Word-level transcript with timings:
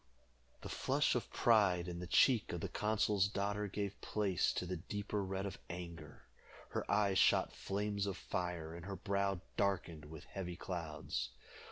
The 0.61 0.67
flush 0.69 1.13
of 1.13 1.31
pride 1.31 1.87
in 1.87 1.99
the 1.99 2.07
cheek 2.07 2.51
of 2.53 2.61
the 2.61 2.67
consul's 2.67 3.27
daughter 3.27 3.67
gave 3.67 4.01
place 4.01 4.51
to 4.53 4.65
the 4.65 4.77
deeper 4.77 5.23
red 5.23 5.45
of 5.45 5.59
anger. 5.69 6.23
Her 6.69 6.89
eyes 6.89 7.19
shot 7.19 7.53
flames 7.53 8.07
of 8.07 8.17
fire, 8.17 8.73
and 8.73 8.85
her 8.87 8.95
brow 8.95 9.41
darkened 9.57 10.05
with 10.05 10.23
heavy 10.23 10.55
clouds. 10.55 11.29